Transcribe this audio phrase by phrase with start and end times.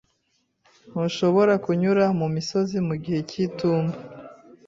[0.89, 3.97] Ntushobora kunyura mu misozi mu gihe cy'itumba.